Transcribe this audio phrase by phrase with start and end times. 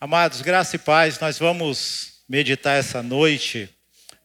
[0.00, 3.68] Amados, graça e paz, nós vamos meditar essa noite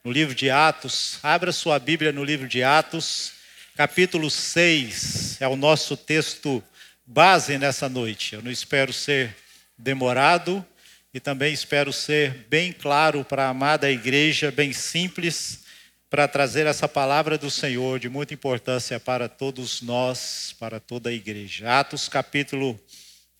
[0.04, 1.18] no livro de Atos.
[1.24, 3.32] Abra sua Bíblia no livro de Atos,
[3.76, 5.42] capítulo 6.
[5.42, 6.64] É o nosso texto
[7.08, 8.36] base nessa noite.
[8.36, 9.36] Eu não espero ser
[9.76, 10.64] demorado
[11.12, 15.64] e também espero ser bem claro para a amada igreja, bem simples,
[16.08, 21.14] para trazer essa palavra do Senhor de muita importância para todos nós, para toda a
[21.14, 21.80] igreja.
[21.80, 22.80] Atos, capítulo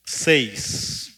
[0.04, 1.13] 6.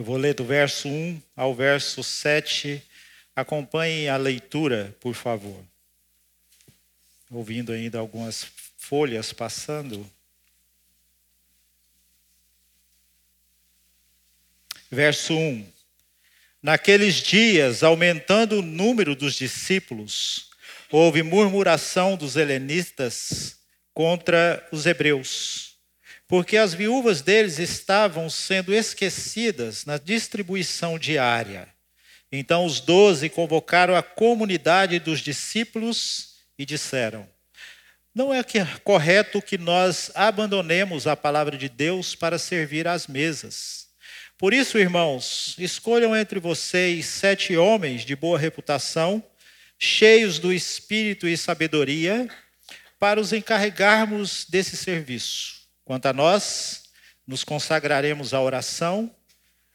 [0.00, 2.82] Eu vou ler do verso 1 ao verso 7.
[3.36, 5.62] Acompanhe a leitura, por favor.
[7.30, 8.46] Ouvindo ainda algumas
[8.78, 10.10] folhas passando.
[14.90, 15.70] Verso 1.
[16.62, 20.48] Naqueles dias, aumentando o número dos discípulos,
[20.90, 23.58] houve murmuração dos helenistas
[23.92, 25.69] contra os hebreus
[26.30, 31.66] porque as viúvas deles estavam sendo esquecidas na distribuição diária.
[32.30, 37.28] Então os doze convocaram a comunidade dos discípulos e disseram:
[38.14, 38.44] Não é
[38.84, 43.88] correto que nós abandonemos a palavra de Deus para servir às mesas.
[44.38, 49.20] Por isso, irmãos, escolham entre vocês sete homens de boa reputação,
[49.76, 52.28] cheios do espírito e sabedoria,
[53.00, 55.59] para os encarregarmos desse serviço.
[55.90, 56.84] Quanto a nós,
[57.26, 59.12] nos consagraremos à oração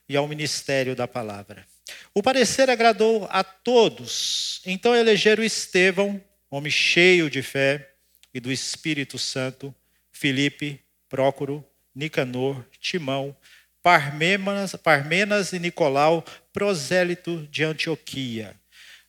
[0.08, 1.68] e ao ministério da palavra.
[2.14, 7.92] O parecer agradou a todos, então elegeram Estevão, homem cheio de fé
[8.34, 9.76] e do Espírito Santo,
[10.10, 11.62] Filipe, Prócoro,
[11.94, 13.36] Nicanor, Timão,
[13.84, 18.56] Parmenas, Parmenas e Nicolau, prosélito de Antioquia.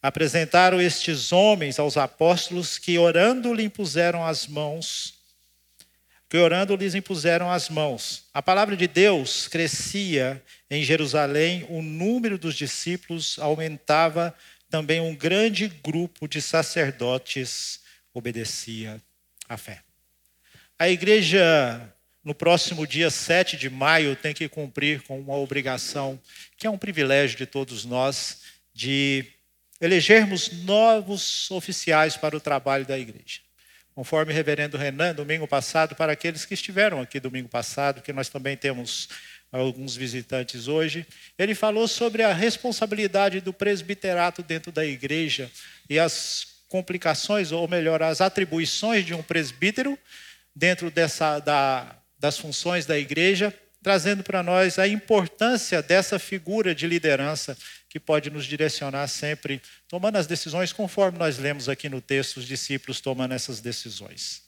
[0.03, 5.16] Apresentaram estes homens aos apóstolos que, orando, lhe impuseram as mãos
[6.29, 8.25] que orando lhes impuseram as mãos.
[8.35, 14.35] A palavra de Deus crescia em Jerusalém, o número dos discípulos aumentava,
[14.69, 17.81] também um grande grupo de sacerdotes
[18.13, 19.01] obedecia
[19.49, 19.83] à fé.
[20.79, 26.21] A igreja, no próximo dia 7 de maio, tem que cumprir com uma obrigação,
[26.57, 28.43] que é um privilégio de todos nós,
[28.75, 29.25] de
[29.81, 33.46] elegermos novos oficiais para o trabalho da igreja
[33.97, 38.29] conforme o reverendo Renan, domingo passado, para aqueles que estiveram aqui domingo passado, que nós
[38.29, 39.09] também temos
[39.51, 41.07] alguns visitantes hoje,
[41.39, 45.51] ele falou sobre a responsabilidade do presbiterato dentro da igreja
[45.89, 49.99] e as complicações, ou melhor, as atribuições de um presbítero
[50.55, 56.87] dentro dessa, da, das funções da igreja, trazendo para nós a importância dessa figura de
[56.87, 57.57] liderança
[57.97, 59.59] que pode nos direcionar sempre,
[59.89, 64.43] tomando as decisões conforme nós lemos aqui no texto, os discípulos tomando essas decisões.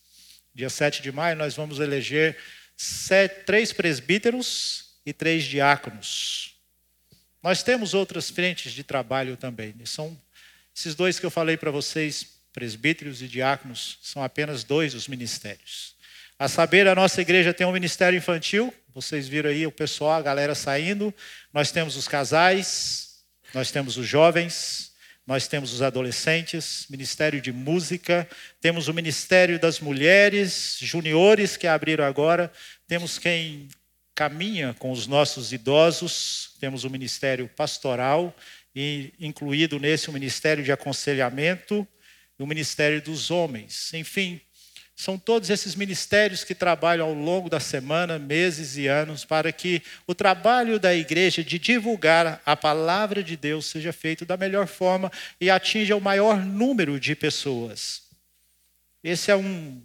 [0.54, 2.36] Dia 7 de maio, nós vamos eleger
[2.76, 6.56] sete, três presbíteros e três diáconos.
[7.42, 9.74] Nós temos outras frentes de trabalho também.
[9.86, 10.14] São
[10.76, 15.94] esses dois que eu falei para vocês, presbíteros e diáconos, são apenas dois dos ministérios.
[16.38, 20.22] A saber, a nossa igreja tem um ministério infantil, vocês viram aí o pessoal, a
[20.22, 21.14] galera saindo.
[21.50, 23.07] Nós temos os casais,
[23.54, 24.92] nós temos os jovens,
[25.26, 28.28] nós temos os adolescentes, Ministério de Música,
[28.60, 32.52] temos o Ministério das Mulheres, juniores que abriram agora,
[32.86, 33.68] temos quem
[34.14, 38.34] caminha com os nossos idosos, temos o Ministério Pastoral,
[38.74, 41.86] e incluído nesse o Ministério de Aconselhamento
[42.38, 43.92] o Ministério dos Homens.
[43.94, 44.40] Enfim,
[44.98, 49.80] são todos esses ministérios que trabalham ao longo da semana, meses e anos, para que
[50.08, 55.12] o trabalho da igreja de divulgar a palavra de Deus seja feito da melhor forma
[55.40, 58.02] e atinja o maior número de pessoas.
[59.02, 59.80] Esse é um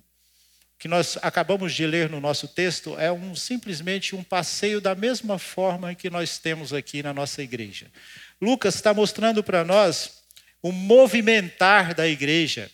[0.79, 5.37] que nós acabamos de ler no nosso texto, é um simplesmente um passeio da mesma
[5.37, 7.85] forma que nós temos aqui na nossa igreja.
[8.41, 10.23] Lucas está mostrando para nós
[10.59, 12.71] o movimentar da igreja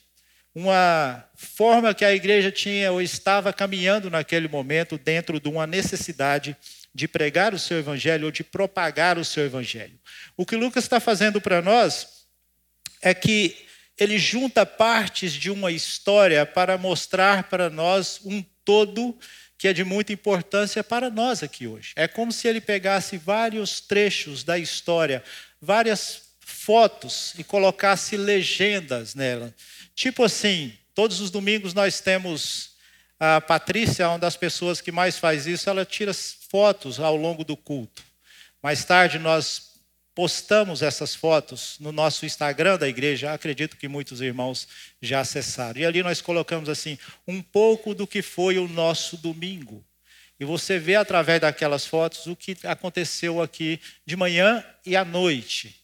[0.54, 6.56] uma forma que a igreja tinha ou estava caminhando naquele momento dentro de uma necessidade
[6.94, 9.98] de pregar o seu evangelho ou de propagar o seu evangelho.
[10.36, 12.25] O que Lucas está fazendo para nós
[13.01, 13.56] é que
[13.98, 19.18] ele junta partes de uma história para mostrar para nós um todo
[19.57, 21.92] que é de muita importância para nós aqui hoje.
[21.96, 25.22] É como se ele pegasse vários trechos da história,
[25.62, 29.54] várias fotos e colocasse legendas nela
[30.00, 32.69] Tipo assim, todos os domingos nós temos
[33.19, 37.57] a Patrícia, uma das pessoas que mais faz isso, ela tira fotos ao longo do
[37.57, 38.01] culto.
[38.63, 39.72] Mais tarde nós
[40.16, 44.69] postamos essas fotos no nosso Instagram da igreja, acredito que muitos irmãos
[45.01, 45.81] já acessaram.
[45.81, 46.98] E ali nós colocamos assim,
[47.28, 49.84] um pouco do que foi o nosso domingo.
[50.40, 55.75] E você vê através daquelas fotos o que aconteceu aqui de manhã e à noite.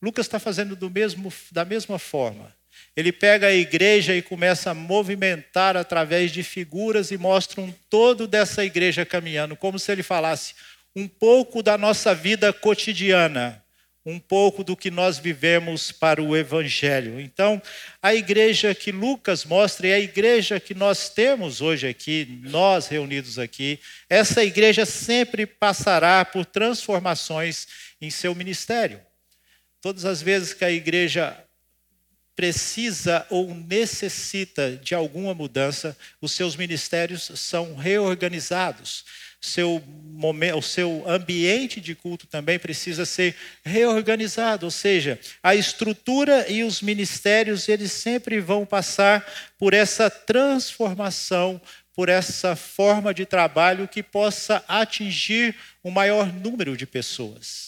[0.00, 2.56] Lucas está fazendo do mesmo, da mesma forma.
[2.98, 8.26] Ele pega a igreja e começa a movimentar através de figuras e mostra um todo
[8.26, 10.56] dessa igreja caminhando, como se ele falasse
[10.96, 13.62] um pouco da nossa vida cotidiana,
[14.04, 17.20] um pouco do que nós vivemos para o Evangelho.
[17.20, 17.62] Então,
[18.02, 23.38] a igreja que Lucas mostra e a igreja que nós temos hoje aqui, nós reunidos
[23.38, 23.78] aqui,
[24.10, 27.68] essa igreja sempre passará por transformações
[28.00, 29.00] em seu ministério.
[29.80, 31.38] Todas as vezes que a igreja
[32.38, 39.04] precisa ou necessita de alguma mudança, os seus ministérios são reorganizados
[39.40, 46.48] seu momento, o seu ambiente de culto também precisa ser reorganizado, ou seja, a estrutura
[46.48, 49.26] e os ministérios eles sempre vão passar
[49.58, 51.60] por essa transformação,
[51.92, 57.67] por essa forma de trabalho que possa atingir o maior número de pessoas.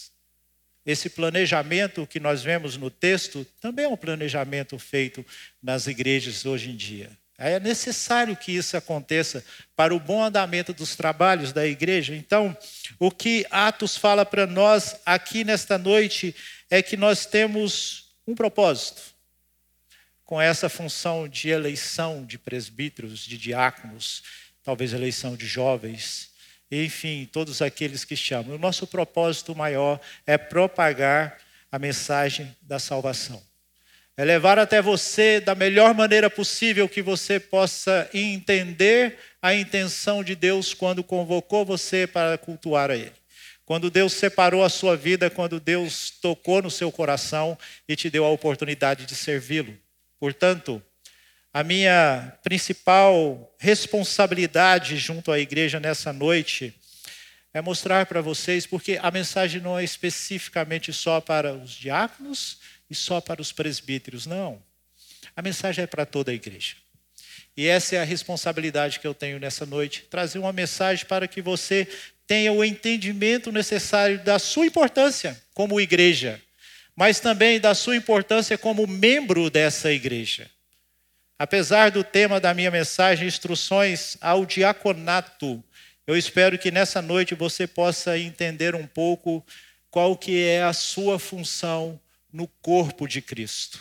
[0.85, 5.25] Esse planejamento que nós vemos no texto também é um planejamento feito
[5.61, 7.09] nas igrejas hoje em dia.
[7.37, 9.43] É necessário que isso aconteça
[9.75, 12.15] para o bom andamento dos trabalhos da igreja.
[12.15, 12.55] Então,
[12.99, 16.35] o que Atos fala para nós aqui nesta noite
[16.69, 19.01] é que nós temos um propósito
[20.23, 24.23] com essa função de eleição de presbíteros, de diáconos,
[24.63, 26.30] talvez eleição de jovens,
[26.71, 28.55] enfim, todos aqueles que chamam.
[28.55, 31.37] O nosso propósito maior é propagar
[31.71, 33.41] a mensagem da salvação
[34.21, 40.35] é levar até você da melhor maneira possível que você possa entender a intenção de
[40.35, 43.13] Deus quando convocou você para cultuar a Ele.
[43.65, 47.57] Quando Deus separou a sua vida, quando Deus tocou no seu coração
[47.87, 49.75] e te deu a oportunidade de servi-lo.
[50.19, 50.83] Portanto,
[51.53, 56.73] a minha principal responsabilidade junto à igreja nessa noite
[57.53, 62.59] é mostrar para vocês, porque a mensagem não é especificamente só para os diáconos
[62.89, 64.25] e só para os presbíteros.
[64.25, 64.61] Não.
[65.35, 66.75] A mensagem é para toda a igreja.
[67.55, 71.41] E essa é a responsabilidade que eu tenho nessa noite trazer uma mensagem para que
[71.41, 71.85] você
[72.25, 76.41] tenha o entendimento necessário da sua importância como igreja,
[76.95, 80.49] mas também da sua importância como membro dessa igreja.
[81.41, 85.63] Apesar do tema da minha mensagem, instruções ao diaconato,
[86.05, 89.43] eu espero que nessa noite você possa entender um pouco
[89.89, 91.99] qual que é a sua função
[92.31, 93.79] no corpo de Cristo.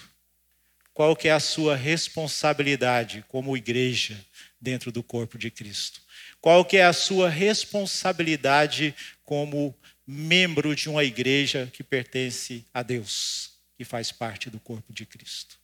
[0.94, 4.18] Qual que é a sua responsabilidade como igreja
[4.58, 6.00] dentro do corpo de Cristo?
[6.40, 9.76] Qual que é a sua responsabilidade como
[10.06, 15.59] membro de uma igreja que pertence a Deus, que faz parte do corpo de Cristo?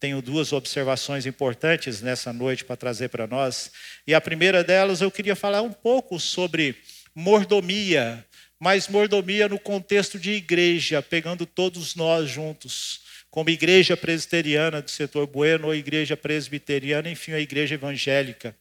[0.00, 3.70] Tenho duas observações importantes nessa noite para trazer para nós.
[4.06, 6.76] E a primeira delas, eu queria falar um pouco sobre
[7.14, 8.24] mordomia
[8.58, 13.00] mas mordomia no contexto de igreja, pegando todos nós juntos,
[13.30, 18.54] como igreja presbiteriana do setor bueno, ou igreja presbiteriana, enfim, a igreja evangélica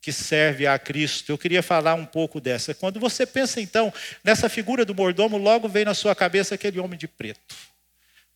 [0.00, 1.30] que serve a Cristo.
[1.30, 2.74] Eu queria falar um pouco dessa.
[2.74, 3.92] Quando você pensa então
[4.22, 7.40] nessa figura do mordomo, logo vem na sua cabeça aquele homem de preto.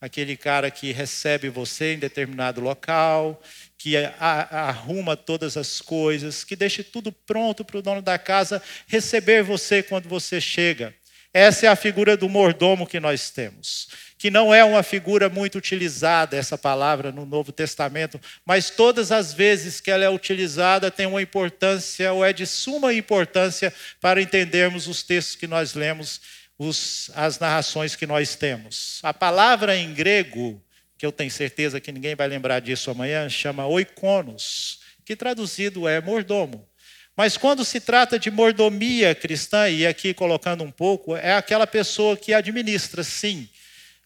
[0.01, 3.43] Aquele cara que recebe você em determinado local,
[3.77, 9.43] que arruma todas as coisas, que deixa tudo pronto para o dono da casa receber
[9.43, 10.95] você quando você chega.
[11.35, 15.59] Essa é a figura do mordomo que nós temos, que não é uma figura muito
[15.59, 21.07] utilizada, essa palavra, no Novo Testamento, mas todas as vezes que ela é utilizada tem
[21.07, 26.21] uma importância, ou é de suma importância, para entendermos os textos que nós lemos,
[26.59, 28.99] os, as narrações que nós temos.
[29.03, 30.61] A palavra em grego,
[30.99, 36.01] que eu tenho certeza que ninguém vai lembrar disso amanhã, chama oikonos, que traduzido é
[36.01, 36.69] mordomo.
[37.17, 42.17] Mas quando se trata de mordomia cristã, e aqui colocando um pouco, é aquela pessoa
[42.17, 43.49] que administra, sim.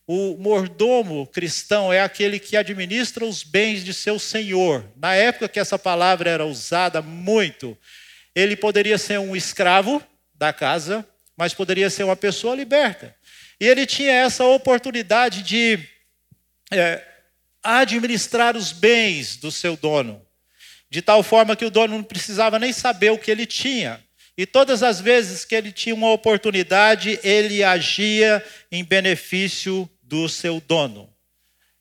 [0.07, 4.85] O mordomo cristão é aquele que administra os bens de seu senhor.
[4.97, 7.77] Na época que essa palavra era usada muito,
[8.35, 10.03] ele poderia ser um escravo
[10.35, 13.15] da casa, mas poderia ser uma pessoa liberta.
[13.61, 15.79] E ele tinha essa oportunidade de
[16.71, 17.03] é,
[17.63, 20.25] administrar os bens do seu dono
[20.93, 23.99] de tal forma que o dono não precisava nem saber o que ele tinha.
[24.37, 30.61] E todas as vezes que ele tinha uma oportunidade, ele agia em benefício do seu
[30.61, 31.09] dono.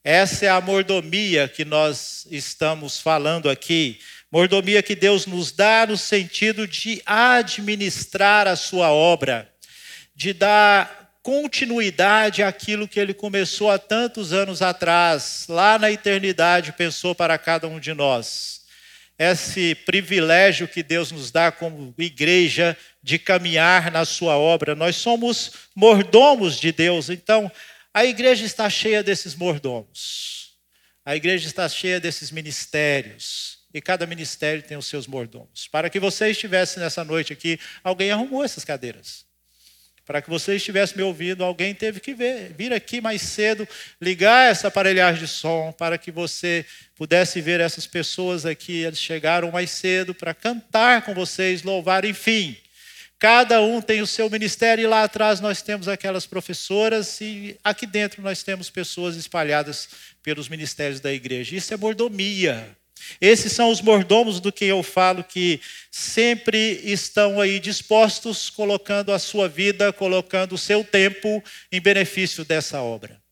[0.02, 4.00] Essa é a mordomia que nós estamos falando aqui.
[4.32, 9.52] Mordomia que Deus nos dá no sentido de administrar a sua obra,
[10.16, 17.14] de dar continuidade àquilo que ele começou há tantos anos atrás, lá na eternidade, pensou
[17.14, 18.62] para cada um de nós.
[19.18, 24.74] esse privilégio que Deus nos dá como igreja de caminhar na sua obra.
[24.74, 27.52] Nós somos mordomos de Deus, então
[27.92, 30.54] a igreja está cheia desses mordomos.
[31.04, 33.61] A igreja está cheia desses ministérios.
[33.74, 35.66] E cada ministério tem os seus mordomos.
[35.68, 39.24] Para que você estivesse nessa noite aqui, alguém arrumou essas cadeiras.
[40.04, 43.66] Para que você estivesse me ouvindo, alguém teve que ver, vir aqui mais cedo,
[44.00, 48.82] ligar essa aparelhagem de som, para que você pudesse ver essas pessoas aqui.
[48.82, 52.56] Eles chegaram mais cedo para cantar com vocês, louvar, enfim.
[53.16, 57.86] Cada um tem o seu ministério, e lá atrás nós temos aquelas professoras, e aqui
[57.86, 59.88] dentro nós temos pessoas espalhadas
[60.24, 61.54] pelos ministérios da igreja.
[61.54, 62.76] Isso é mordomia.
[63.20, 69.18] Esses são os mordomos do que eu falo que sempre estão aí dispostos, colocando a
[69.18, 73.22] sua vida, colocando o seu tempo em benefício dessa obra.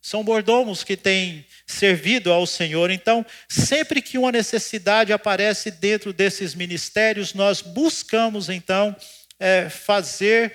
[0.00, 2.90] São mordomos que têm servido ao Senhor.
[2.90, 8.96] Então, sempre que uma necessidade aparece dentro desses ministérios, nós buscamos então
[9.38, 10.52] é, fazer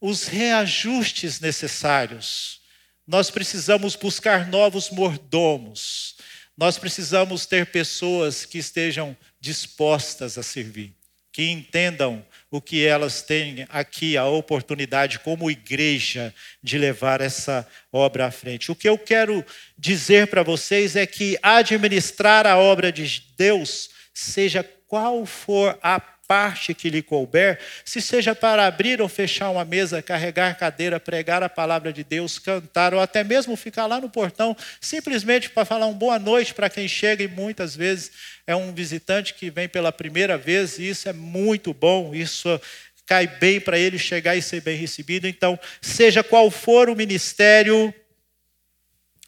[0.00, 2.60] os reajustes necessários.
[3.06, 6.15] Nós precisamos buscar novos mordomos.
[6.56, 10.94] Nós precisamos ter pessoas que estejam dispostas a servir,
[11.30, 18.26] que entendam o que elas têm aqui, a oportunidade, como igreja, de levar essa obra
[18.26, 18.72] à frente.
[18.72, 19.44] O que eu quero
[19.76, 26.74] dizer para vocês é que administrar a obra de Deus, seja qual for a parte
[26.74, 31.48] que lhe couber, se seja para abrir ou fechar uma mesa, carregar cadeira, pregar a
[31.48, 35.94] palavra de Deus, cantar, ou até mesmo ficar lá no portão, simplesmente para falar uma
[35.94, 38.10] boa noite para quem chega, e muitas vezes
[38.46, 42.60] é um visitante que vem pela primeira vez, e isso é muito bom, isso
[43.06, 45.28] cai bem para ele chegar e ser bem recebido.
[45.28, 47.94] Então, seja qual for o ministério,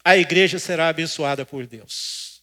[0.03, 2.41] a igreja será abençoada por Deus.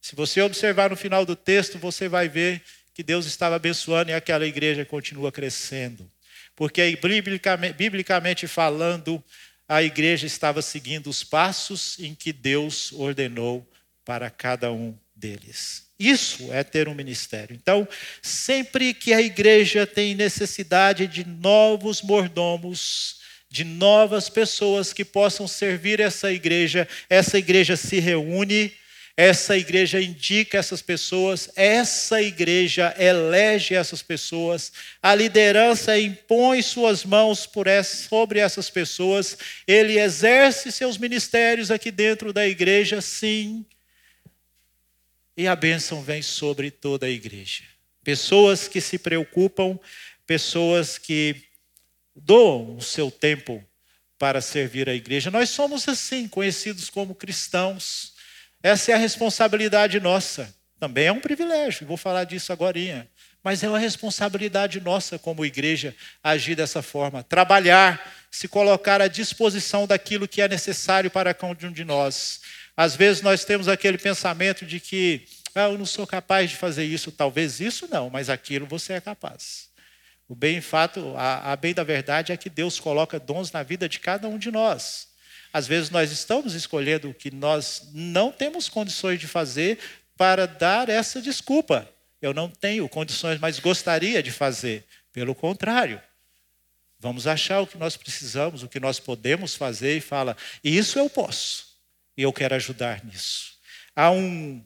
[0.00, 2.60] Se você observar no final do texto, você vai ver
[2.94, 6.10] que Deus estava abençoando e aquela igreja continua crescendo.
[6.54, 9.22] Porque biblicamente, biblicamente falando,
[9.68, 13.66] a igreja estava seguindo os passos em que Deus ordenou
[14.04, 15.86] para cada um deles.
[15.98, 17.54] Isso é ter um ministério.
[17.54, 17.86] Então,
[18.20, 26.00] sempre que a igreja tem necessidade de novos mordomos, de novas pessoas que possam servir
[26.00, 28.72] essa igreja, essa igreja se reúne
[29.16, 37.48] essa igreja indica essas pessoas, essa igreja elege essas pessoas, a liderança impõe suas mãos
[37.66, 43.66] essa, sobre essas pessoas, ele exerce seus ministérios aqui dentro da igreja, sim,
[45.36, 47.64] e a bênção vem sobre toda a igreja.
[48.02, 49.78] Pessoas que se preocupam,
[50.26, 51.36] pessoas que
[52.14, 53.62] doam o seu tempo
[54.18, 55.30] para servir a igreja.
[55.30, 58.11] Nós somos assim, conhecidos como cristãos
[58.62, 60.54] essa é a responsabilidade nossa.
[60.78, 63.08] Também é um privilégio, vou falar disso agora.
[63.42, 68.00] Mas é uma responsabilidade nossa como igreja agir dessa forma, trabalhar,
[68.30, 72.40] se colocar à disposição daquilo que é necessário para cada um de nós.
[72.76, 76.84] Às vezes nós temos aquele pensamento de que ah, eu não sou capaz de fazer
[76.84, 79.68] isso, talvez isso não, mas aquilo você é capaz.
[80.28, 83.88] O bem fato, a, a bem da verdade é que Deus coloca dons na vida
[83.88, 85.11] de cada um de nós.
[85.52, 89.78] Às vezes nós estamos escolhendo o que nós não temos condições de fazer
[90.16, 91.88] para dar essa desculpa.
[92.20, 94.84] Eu não tenho condições, mas gostaria de fazer.
[95.12, 96.00] Pelo contrário,
[96.98, 101.10] vamos achar o que nós precisamos, o que nós podemos fazer e fala: isso eu
[101.10, 101.76] posso,
[102.16, 103.58] e eu quero ajudar nisso.
[103.94, 104.64] Há um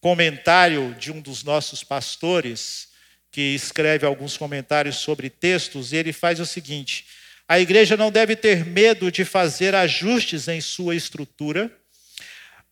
[0.00, 2.88] comentário de um dos nossos pastores
[3.30, 7.04] que escreve alguns comentários sobre textos, e ele faz o seguinte:
[7.48, 11.70] a igreja não deve ter medo de fazer ajustes em sua estrutura,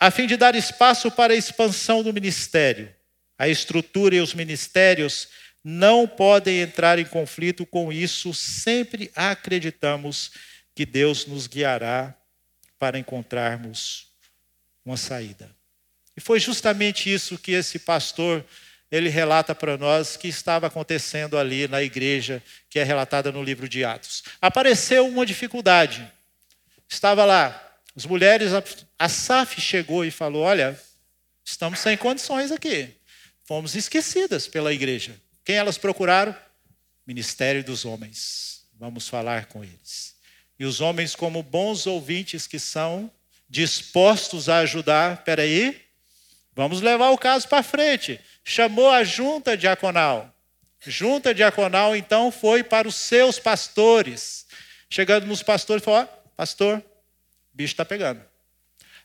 [0.00, 2.92] a fim de dar espaço para a expansão do ministério.
[3.38, 5.28] A estrutura e os ministérios
[5.62, 10.32] não podem entrar em conflito com isso, sempre acreditamos
[10.74, 12.14] que Deus nos guiará
[12.78, 14.08] para encontrarmos
[14.84, 15.54] uma saída.
[16.16, 18.44] E foi justamente isso que esse pastor
[18.92, 23.66] ele relata para nós que estava acontecendo ali na igreja, que é relatada no livro
[23.66, 24.22] de Atos.
[24.40, 26.06] Apareceu uma dificuldade.
[26.86, 28.52] Estava lá, as mulheres,
[28.98, 30.78] a SAF chegou e falou: Olha,
[31.42, 32.94] estamos sem condições aqui.
[33.44, 35.16] Fomos esquecidas pela igreja.
[35.42, 36.36] Quem elas procuraram?
[37.06, 38.64] Ministério dos Homens.
[38.78, 40.14] Vamos falar com eles.
[40.58, 43.10] E os homens, como bons ouvintes que são,
[43.48, 45.80] dispostos a ajudar, peraí,
[46.54, 50.32] vamos levar o caso para frente chamou a junta diaconal.
[50.84, 54.46] Junta diaconal, então, foi para os seus pastores.
[54.90, 56.82] Chegando nos pastores, falou: oh, Pastor,
[57.52, 58.22] bicho está pegando.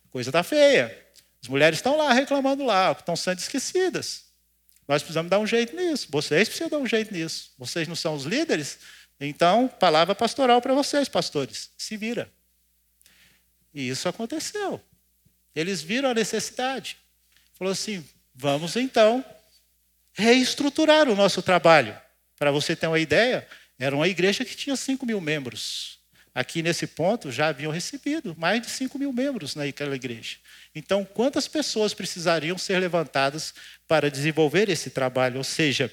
[0.09, 1.05] Coisa está feia.
[1.41, 4.25] As mulheres estão lá reclamando lá, estão sendo esquecidas.
[4.87, 6.07] Nós precisamos dar um jeito nisso.
[6.09, 7.51] Vocês precisam dar um jeito nisso.
[7.57, 8.79] Vocês não são os líderes?
[9.19, 11.69] Então, palavra pastoral para vocês, pastores.
[11.77, 12.31] Se vira.
[13.73, 14.81] E isso aconteceu.
[15.53, 16.97] Eles viram a necessidade.
[17.57, 19.25] Falou assim: vamos então
[20.13, 21.95] reestruturar o nosso trabalho.
[22.37, 23.47] Para você ter uma ideia,
[23.79, 25.97] era uma igreja que tinha 5 mil membros.
[26.33, 30.37] Aqui nesse ponto já haviam recebido mais de 5 mil membros naquela igreja.
[30.75, 33.55] Então, quantas pessoas precisariam ser levantadas
[33.87, 35.37] para desenvolver esse trabalho?
[35.37, 35.91] Ou seja,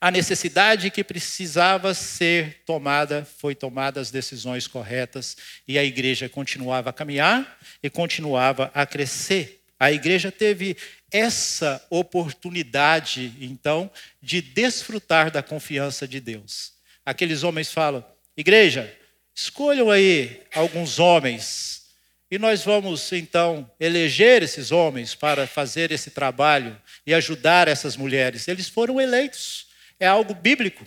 [0.00, 6.90] a necessidade que precisava ser tomada, foi tomada as decisões corretas e a igreja continuava
[6.90, 9.63] a caminhar e continuava a crescer.
[9.78, 10.76] A igreja teve
[11.10, 13.90] essa oportunidade, então,
[14.22, 16.72] de desfrutar da confiança de Deus.
[17.04, 18.04] Aqueles homens falam:
[18.36, 18.92] igreja,
[19.34, 21.84] escolham aí alguns homens
[22.30, 28.48] e nós vamos então eleger esses homens para fazer esse trabalho e ajudar essas mulheres.
[28.48, 29.66] Eles foram eleitos
[29.98, 30.86] é algo bíblico.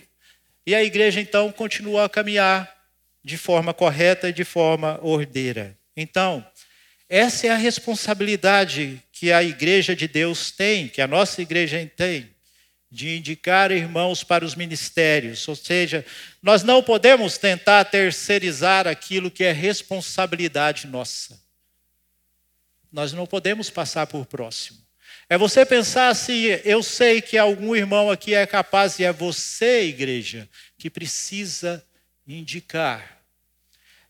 [0.66, 2.72] E a igreja então continua a caminhar
[3.24, 5.76] de forma correta e de forma ordeira.
[5.96, 6.46] Então,
[7.08, 12.28] essa é a responsabilidade que a igreja de Deus tem, que a nossa igreja tem,
[12.90, 15.46] de indicar irmãos para os ministérios.
[15.48, 16.04] Ou seja,
[16.42, 21.40] nós não podemos tentar terceirizar aquilo que é responsabilidade nossa.
[22.92, 24.78] Nós não podemos passar por próximo.
[25.30, 29.84] É você pensar assim: eu sei que algum irmão aqui é capaz, e é você,
[29.84, 30.48] igreja,
[30.78, 31.84] que precisa
[32.26, 33.18] indicar.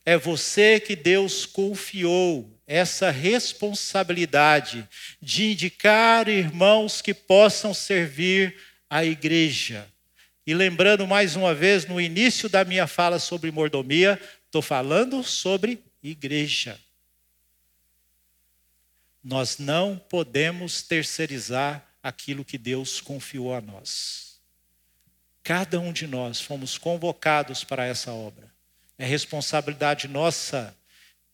[0.05, 4.87] É você que Deus confiou essa responsabilidade
[5.19, 8.55] de indicar irmãos que possam servir
[8.87, 9.91] a igreja.
[10.45, 15.83] E lembrando mais uma vez, no início da minha fala sobre mordomia, estou falando sobre
[16.03, 16.79] igreja.
[19.23, 24.39] Nós não podemos terceirizar aquilo que Deus confiou a nós.
[25.41, 28.47] Cada um de nós fomos convocados para essa obra.
[28.95, 30.77] É responsabilidade nossa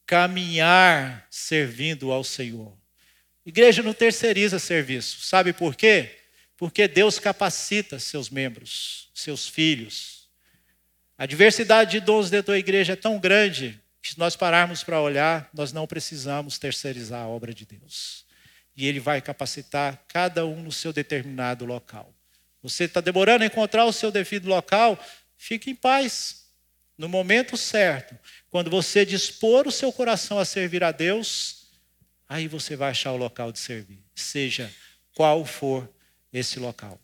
[0.06, 2.76] caminhar servindo ao Senhor.
[3.46, 5.22] Igreja não terceiriza serviço.
[5.22, 6.18] Sabe por quê?
[6.58, 10.28] Porque Deus capacita seus membros, seus filhos.
[11.18, 13.80] A diversidade de dons dentro da igreja é tão grande
[14.12, 18.24] se nós pararmos para olhar, nós não precisamos terceirizar a obra de Deus.
[18.78, 22.14] E Ele vai capacitar cada um no seu determinado local.
[22.62, 25.04] Você está demorando a encontrar o seu devido local?
[25.38, 26.45] Fique em paz.
[26.98, 28.18] No momento certo,
[28.50, 31.68] quando você dispor o seu coração a servir a Deus,
[32.28, 34.74] aí você vai achar o local de servir, seja
[35.14, 35.90] qual for
[36.32, 37.00] esse local.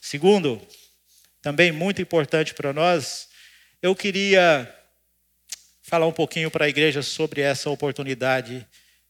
[0.00, 0.60] Segundo,
[1.40, 3.28] também muito importante para nós,
[3.80, 4.72] eu queria
[5.82, 8.66] falar um pouquinho para a igreja sobre essa oportunidade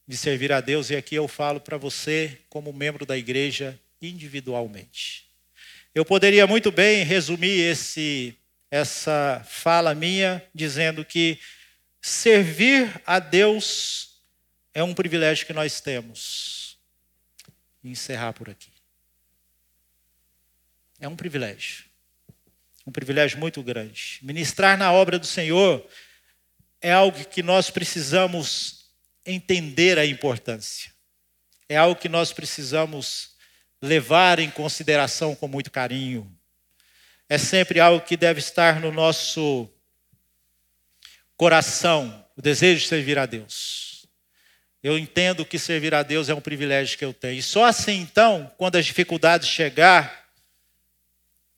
[0.06, 5.26] de servir a Deus, e aqui eu falo para você, como membro da igreja, individualmente.
[5.94, 8.36] Eu poderia muito bem resumir esse,
[8.70, 11.38] essa fala minha dizendo que
[12.00, 14.22] servir a Deus
[14.72, 16.78] é um privilégio que nós temos.
[17.82, 18.70] E encerrar por aqui.
[21.00, 21.86] É um privilégio.
[22.86, 24.18] Um privilégio muito grande.
[24.22, 25.86] Ministrar na obra do Senhor
[26.80, 28.86] é algo que nós precisamos
[29.24, 30.92] entender a importância.
[31.68, 33.34] É algo que nós precisamos
[33.80, 36.30] levar em consideração com muito carinho.
[37.30, 39.70] É sempre algo que deve estar no nosso
[41.36, 44.04] coração, o desejo de servir a Deus.
[44.82, 47.38] Eu entendo que servir a Deus é um privilégio que eu tenho.
[47.38, 50.28] E só assim, então, quando as dificuldades chegar,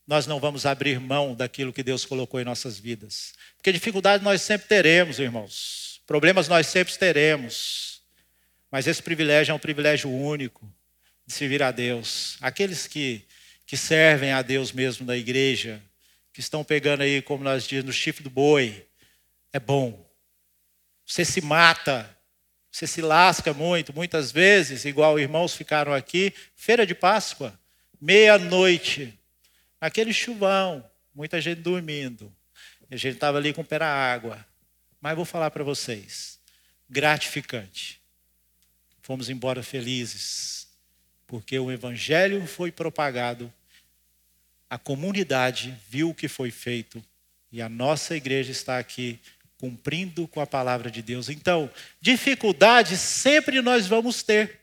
[0.06, 3.32] nós não vamos abrir mão daquilo que Deus colocou em nossas vidas.
[3.56, 6.02] Porque dificuldade nós sempre teremos, irmãos.
[6.06, 8.02] Problemas nós sempre teremos.
[8.70, 10.70] Mas esse privilégio é um privilégio único
[11.26, 12.36] de servir a Deus.
[12.42, 13.24] Aqueles que,
[13.66, 15.82] que servem a Deus mesmo da igreja,
[16.32, 18.86] que estão pegando aí, como nós dizemos, no chifre do boi,
[19.52, 20.08] é bom.
[21.06, 22.18] Você se mata,
[22.70, 27.58] você se lasca muito, muitas vezes, igual irmãos ficaram aqui, feira de Páscoa,
[28.00, 29.18] meia-noite,
[29.80, 32.34] aquele chuvão, muita gente dormindo.
[32.90, 34.44] A gente estava ali com o pé na água.
[35.00, 36.38] Mas vou falar para vocês,
[36.88, 38.00] gratificante.
[39.02, 40.61] Fomos embora felizes,
[41.32, 43.50] porque o evangelho foi propagado,
[44.68, 47.02] a comunidade viu o que foi feito
[47.50, 49.18] e a nossa igreja está aqui
[49.56, 51.30] cumprindo com a palavra de Deus.
[51.30, 51.70] Então,
[52.02, 54.60] dificuldades sempre nós vamos ter.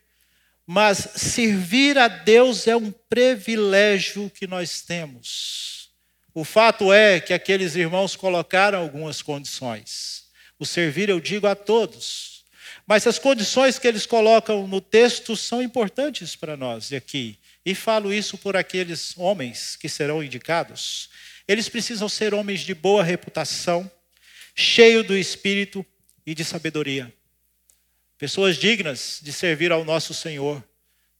[0.64, 5.90] Mas servir a Deus é um privilégio que nós temos.
[6.36, 10.26] O fato é que aqueles irmãos colocaram algumas condições.
[10.60, 12.39] O servir, eu digo a todos.
[12.90, 16.92] Mas as condições que eles colocam no texto são importantes para nós.
[16.92, 21.08] Aqui, E falo isso por aqueles homens que serão indicados.
[21.48, 23.90] Eles precisam ser homens de boa reputação,
[24.56, 25.86] cheios do espírito
[26.26, 27.14] e de sabedoria.
[28.18, 30.64] Pessoas dignas de servir ao nosso Senhor.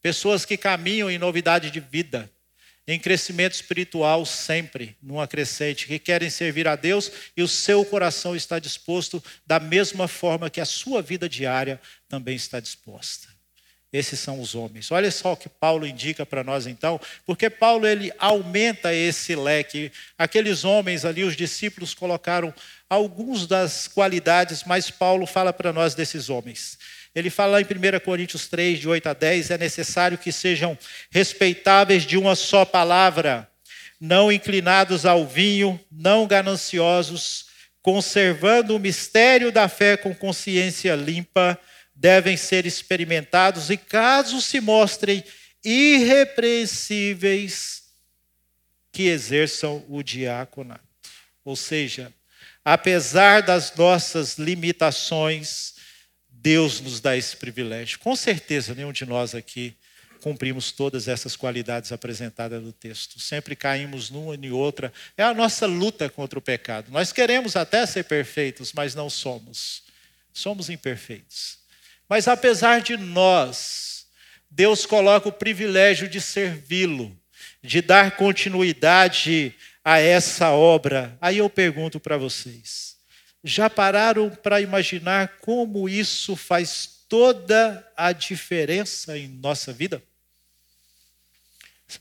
[0.02, 2.32] Pessoas que caminham em novidade de vida,
[2.92, 8.36] em crescimento espiritual sempre, numa crescente, que querem servir a Deus e o seu coração
[8.36, 13.28] está disposto da mesma forma que a sua vida diária também está disposta.
[13.92, 14.92] Esses são os homens.
[14.92, 19.92] Olha só o que Paulo indica para nós então, porque Paulo ele aumenta esse leque.
[20.18, 22.54] Aqueles homens ali, os discípulos colocaram
[22.88, 26.78] algumas das qualidades, mas Paulo fala para nós desses homens.
[27.14, 27.68] Ele fala em 1
[28.04, 30.78] Coríntios 3, de 8 a 10, é necessário que sejam
[31.10, 33.50] respeitáveis de uma só palavra,
[34.00, 37.48] não inclinados ao vinho, não gananciosos,
[37.82, 41.60] conservando o mistério da fé com consciência limpa,
[41.96, 45.24] devem ser experimentados e, caso se mostrem
[45.64, 47.84] irrepreensíveis,
[48.92, 50.82] que exerçam o diaconato.
[51.44, 52.12] Ou seja,
[52.64, 55.76] apesar das nossas limitações,
[56.42, 58.00] Deus nos dá esse privilégio.
[58.00, 59.76] Com certeza, nenhum de nós aqui
[60.22, 63.20] cumprimos todas essas qualidades apresentadas no texto.
[63.20, 64.92] Sempre caímos numa e outra.
[65.18, 66.92] É a nossa luta contra o pecado.
[66.92, 69.84] Nós queremos até ser perfeitos, mas não somos.
[70.34, 71.60] Somos imperfeitos.
[72.08, 74.06] Mas apesar de nós,
[74.50, 77.16] Deus coloca o privilégio de servi-lo,
[77.62, 81.18] de dar continuidade a essa obra.
[81.22, 82.89] Aí eu pergunto para vocês:
[83.44, 90.02] já pararam para imaginar como isso faz toda a diferença em nossa vida?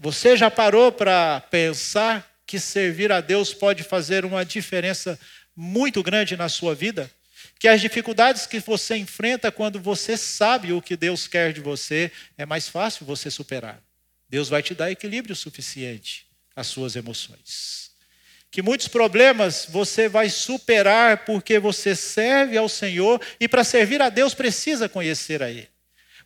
[0.00, 5.18] Você já parou para pensar que servir a Deus pode fazer uma diferença
[5.56, 7.10] muito grande na sua vida?
[7.58, 12.10] que as dificuldades que você enfrenta quando você sabe o que Deus quer de você,
[12.36, 13.82] é mais fácil você superar.
[14.28, 17.90] Deus vai te dar equilíbrio suficiente às suas emoções.
[18.50, 24.08] Que muitos problemas você vai superar porque você serve ao Senhor e para servir a
[24.08, 25.68] Deus precisa conhecer a Ele.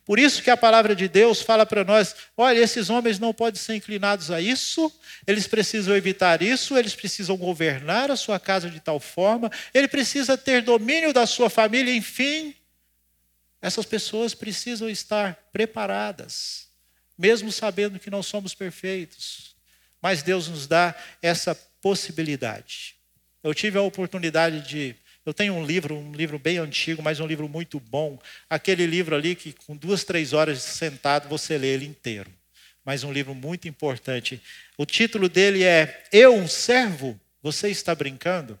[0.05, 3.59] Por isso que a palavra de Deus fala para nós: olha, esses homens não podem
[3.59, 4.91] ser inclinados a isso,
[5.25, 10.37] eles precisam evitar isso, eles precisam governar a sua casa de tal forma, ele precisa
[10.37, 12.53] ter domínio da sua família, enfim.
[13.61, 16.67] Essas pessoas precisam estar preparadas,
[17.17, 19.55] mesmo sabendo que não somos perfeitos.
[20.01, 22.95] Mas Deus nos dá essa possibilidade.
[23.43, 27.27] Eu tive a oportunidade de eu tenho um livro, um livro bem antigo, mas um
[27.27, 28.17] livro muito bom.
[28.49, 32.31] Aquele livro ali que com duas, três horas sentado você lê ele inteiro.
[32.85, 34.41] Mas um livro muito importante.
[34.77, 37.19] O título dele é Eu, um servo?
[37.41, 38.57] Você está brincando?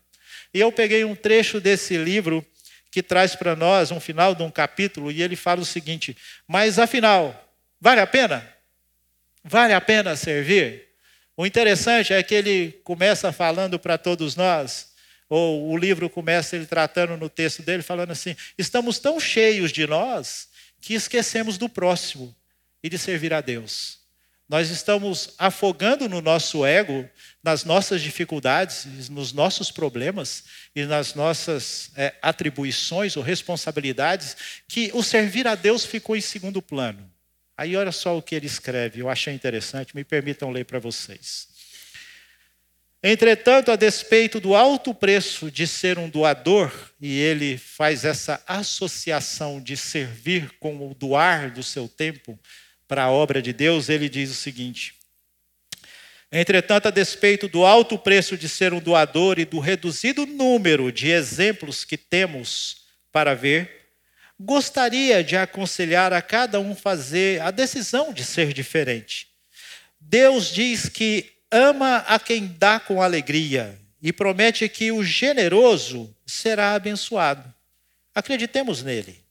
[0.53, 2.45] E eu peguei um trecho desse livro
[2.91, 6.15] que traz para nós um final de um capítulo e ele fala o seguinte:
[6.47, 8.47] Mas afinal, vale a pena?
[9.43, 10.92] Vale a pena servir?
[11.35, 14.93] O interessante é que ele começa falando para todos nós
[15.29, 19.87] ou o livro começa ele tratando no texto dele, falando assim: estamos tão cheios de
[19.87, 20.47] nós
[20.79, 22.35] que esquecemos do próximo
[22.83, 23.97] e de servir a Deus.
[24.47, 27.09] Nós estamos afogando no nosso ego,
[27.41, 30.43] nas nossas dificuldades, nos nossos problemas
[30.75, 36.61] e nas nossas é, atribuições ou responsabilidades, que o servir a Deus ficou em segundo
[36.61, 37.09] plano.
[37.57, 41.47] Aí olha só o que ele escreve, eu achei interessante, me permitam ler para vocês.
[43.05, 49.61] Entretanto, a despeito do alto preço de ser um doador, e ele faz essa associação
[49.61, 52.39] de servir com o doar do seu tempo
[52.87, 54.95] para a obra de Deus, ele diz o seguinte:
[56.31, 61.09] Entretanto, a despeito do alto preço de ser um doador e do reduzido número de
[61.09, 63.82] exemplos que temos para ver,
[64.43, 69.27] gostaria de aconselhar a cada um fazer a decisão de ser diferente.
[69.99, 76.73] Deus diz que ama a quem dá com alegria e promete que o generoso será
[76.73, 77.51] abençoado.
[78.13, 79.23] Acreditemos nele.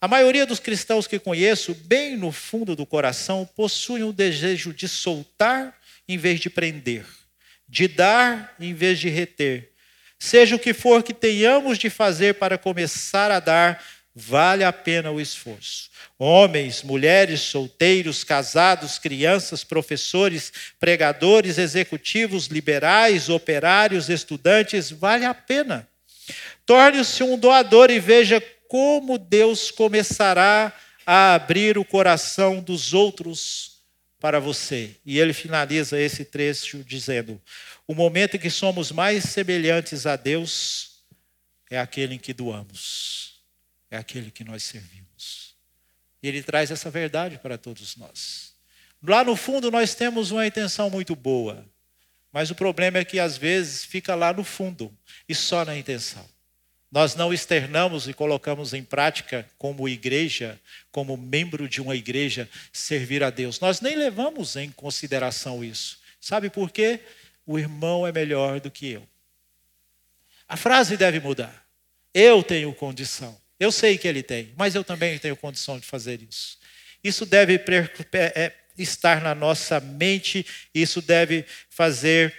[0.00, 4.88] A maioria dos cristãos que conheço, bem no fundo do coração, possuem o desejo de
[4.88, 5.74] soltar
[6.08, 7.06] em vez de prender,
[7.68, 9.70] de dar em vez de reter.
[10.18, 13.82] Seja o que for que tenhamos de fazer para começar a dar,
[14.14, 15.90] vale a pena o esforço.
[16.18, 25.88] Homens, mulheres, solteiros, casados, crianças, professores, pregadores, executivos, liberais, operários, estudantes, vale a pena.
[26.64, 30.72] Torne-se um doador e veja como Deus começará
[31.04, 33.72] a abrir o coração dos outros
[34.20, 34.94] para você.
[35.04, 37.40] E ele finaliza esse trecho dizendo:
[37.88, 41.02] O momento em que somos mais semelhantes a Deus
[41.68, 43.31] é aquele em que doamos
[43.92, 45.54] é aquele que nós servimos.
[46.22, 48.54] E ele traz essa verdade para todos nós.
[49.02, 51.62] Lá no fundo nós temos uma intenção muito boa,
[52.32, 54.90] mas o problema é que às vezes fica lá no fundo
[55.28, 56.26] e só na intenção.
[56.90, 60.58] Nós não externamos e colocamos em prática como igreja,
[60.90, 63.60] como membro de uma igreja, servir a Deus.
[63.60, 65.98] Nós nem levamos em consideração isso.
[66.18, 67.00] Sabe por quê?
[67.44, 69.06] O irmão é melhor do que eu.
[70.48, 71.66] A frase deve mudar.
[72.14, 73.41] Eu tenho condição.
[73.62, 76.58] Eu sei que ele tem, mas eu também tenho condição de fazer isso.
[77.04, 77.60] Isso deve
[78.12, 80.44] é, estar na nossa mente,
[80.74, 82.34] isso deve fazer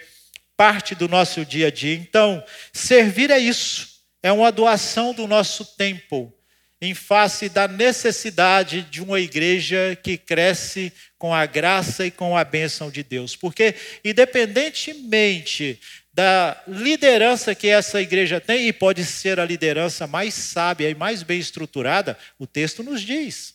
[0.54, 1.94] parte do nosso dia a dia.
[1.94, 6.30] Então, servir é isso é uma doação do nosso tempo
[6.78, 12.44] em face da necessidade de uma igreja que cresce com a graça e com a
[12.44, 13.34] bênção de Deus.
[13.34, 15.80] Porque, independentemente
[16.14, 21.24] da liderança que essa igreja tem, e pode ser a liderança mais sábia e mais
[21.24, 23.54] bem estruturada, o texto nos diz.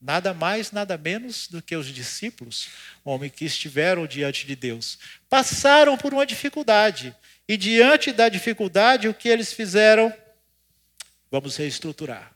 [0.00, 2.68] Nada mais, nada menos do que os discípulos,
[3.04, 7.14] homens que estiveram diante de Deus, passaram por uma dificuldade.
[7.46, 10.12] E diante da dificuldade, o que eles fizeram?
[11.30, 12.32] Vamos reestruturar.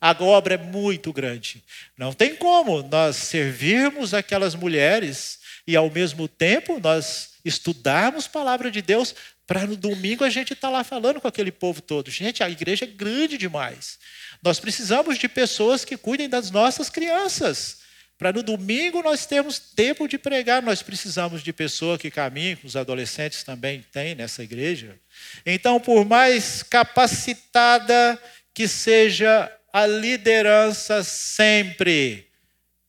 [0.00, 1.62] A obra é muito grande.
[1.98, 8.70] Não tem como nós servirmos aquelas mulheres e, ao mesmo tempo, nós estudarmos a palavra
[8.70, 9.14] de Deus
[9.46, 12.10] para no domingo a gente estar tá lá falando com aquele povo todo.
[12.10, 13.98] Gente, a igreja é grande demais.
[14.42, 17.78] Nós precisamos de pessoas que cuidem das nossas crianças.
[18.18, 22.74] Para no domingo nós termos tempo de pregar, nós precisamos de pessoa que caminhe, os
[22.74, 24.98] adolescentes também têm nessa igreja.
[25.44, 28.20] Então, por mais capacitada
[28.54, 32.26] que seja a liderança sempre,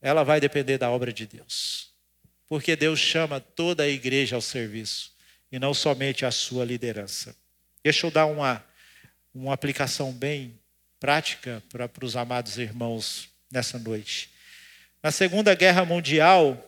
[0.01, 1.86] ela vai depender da obra de Deus.
[2.47, 5.13] Porque Deus chama toda a igreja ao serviço
[5.51, 7.35] e não somente a sua liderança.
[7.83, 8.63] Deixa eu dar uma,
[9.33, 10.57] uma aplicação bem
[10.99, 14.31] prática para, para os amados irmãos nessa noite.
[15.01, 16.63] Na Segunda Guerra Mundial,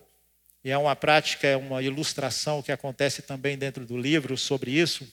[0.64, 5.08] e é uma prática, é uma ilustração que acontece também dentro do livro sobre isso,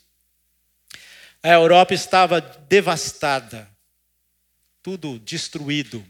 [1.42, 3.68] a Europa estava devastada,
[4.83, 6.05] tudo destruído.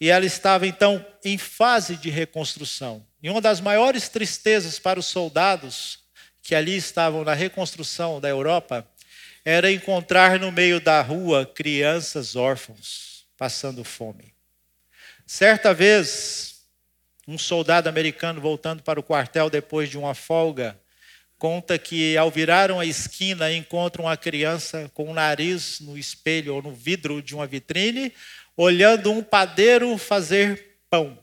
[0.00, 3.06] E ela estava então em fase de reconstrução.
[3.22, 5.98] E uma das maiores tristezas para os soldados
[6.42, 8.86] que ali estavam na reconstrução da Europa
[9.44, 14.34] era encontrar no meio da rua crianças órfãos passando fome.
[15.26, 16.62] Certa vez,
[17.26, 20.78] um soldado americano voltando para o quartel depois de uma folga,
[21.38, 26.62] conta que ao viraram a esquina encontram uma criança com o nariz no espelho ou
[26.62, 28.12] no vidro de uma vitrine,
[28.56, 31.16] olhando um padeiro fazer pão.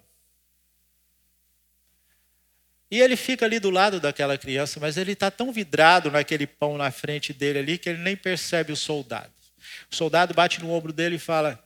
[2.90, 6.78] E ele fica ali do lado daquela criança, mas ele está tão vidrado naquele pão
[6.78, 9.32] na frente dele ali que ele nem percebe o soldado.
[9.92, 11.62] O soldado bate no ombro dele e fala: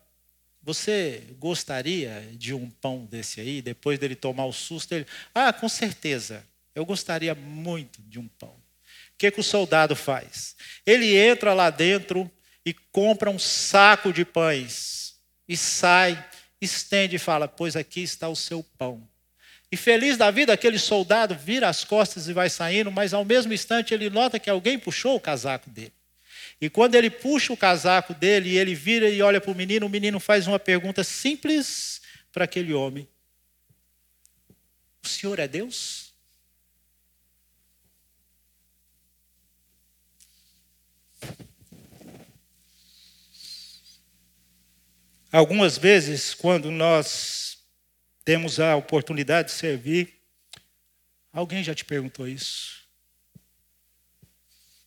[0.64, 3.62] você gostaria de um pão desse aí?
[3.62, 5.08] Depois dele tomar o susto, ele.
[5.34, 6.46] Ah, com certeza.
[6.76, 8.50] Eu gostaria muito de um pão.
[8.50, 10.56] O que, que o soldado faz?
[10.86, 12.32] Ele entra lá dentro
[12.66, 15.16] e compra um saco de pães.
[15.48, 16.24] E sai,
[16.62, 19.08] estende e fala: Pois aqui está o seu pão.
[19.72, 23.54] E feliz da vida, aquele soldado vira as costas e vai saindo, mas ao mesmo
[23.54, 25.94] instante ele nota que alguém puxou o casaco dele.
[26.60, 29.86] E quando ele puxa o casaco dele e ele vira e olha para o menino,
[29.86, 32.02] o menino faz uma pergunta simples
[32.34, 33.08] para aquele homem:
[35.02, 36.12] O senhor é Deus?
[45.32, 47.51] Algumas vezes, quando nós
[48.32, 50.18] temos a oportunidade de servir,
[51.34, 52.88] alguém já te perguntou isso?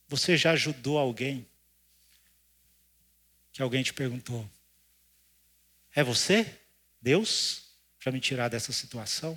[0.08, 1.46] Você já ajudou alguém?
[3.52, 4.50] que alguém te perguntou:
[5.94, 6.58] É você,
[7.02, 7.64] Deus,
[8.02, 9.36] para me tirar dessa situação?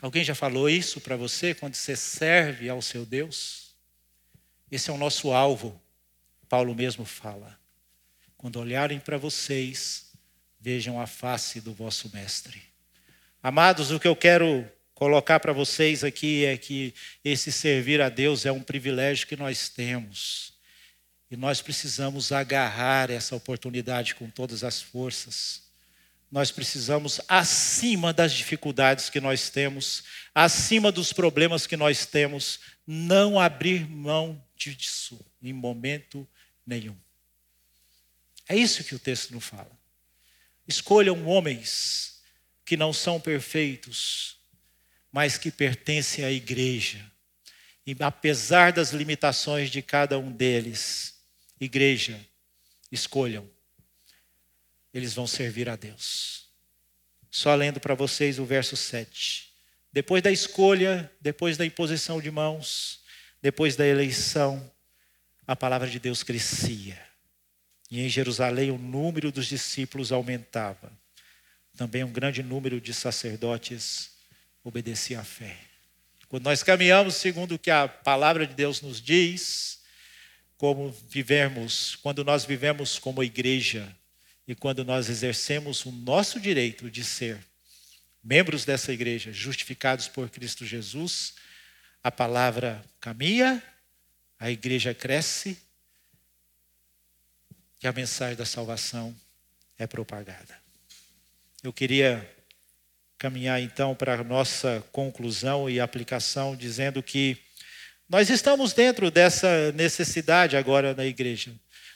[0.00, 3.74] Alguém já falou isso para você quando você serve ao seu Deus?
[4.70, 5.78] Esse é o nosso alvo.
[6.48, 7.60] Paulo mesmo fala.
[8.38, 10.05] Quando olharem para vocês,
[10.60, 12.62] vejam a face do vosso Mestre.
[13.42, 18.46] Amados, o que eu quero colocar para vocês aqui é que esse servir a Deus
[18.46, 20.54] é um privilégio que nós temos.
[21.30, 25.62] E nós precisamos agarrar essa oportunidade com todas as forças.
[26.30, 33.38] Nós precisamos, acima das dificuldades que nós temos, acima dos problemas que nós temos, não
[33.38, 36.26] abrir mão disso em momento
[36.66, 36.96] nenhum.
[38.48, 39.70] É isso que o texto nos fala.
[40.66, 42.20] Escolham homens
[42.64, 44.36] que não são perfeitos,
[45.12, 47.04] mas que pertencem à igreja.
[47.86, 51.14] E apesar das limitações de cada um deles,
[51.60, 52.20] igreja,
[52.90, 53.48] escolham.
[54.92, 56.48] Eles vão servir a Deus.
[57.30, 59.52] Só lendo para vocês o verso 7.
[59.92, 63.00] Depois da escolha, depois da imposição de mãos,
[63.40, 64.70] depois da eleição,
[65.46, 67.00] a palavra de Deus crescia.
[67.90, 70.92] E em Jerusalém o número dos discípulos aumentava.
[71.76, 74.10] Também um grande número de sacerdotes
[74.64, 75.56] obedecia à fé.
[76.28, 79.80] Quando nós caminhamos segundo o que a palavra de Deus nos diz,
[80.56, 83.94] como vivemos, quando nós vivemos como igreja
[84.48, 87.38] e quando nós exercemos o nosso direito de ser
[88.24, 91.34] membros dessa igreja, justificados por Cristo Jesus,
[92.02, 93.62] a palavra caminha,
[94.38, 95.56] a igreja cresce
[97.86, 99.14] e a mensagem da salvação
[99.78, 100.58] é propagada.
[101.62, 102.28] Eu queria
[103.16, 107.38] caminhar então para a nossa conclusão e aplicação, dizendo que
[108.08, 111.54] nós estamos dentro dessa necessidade agora na igreja.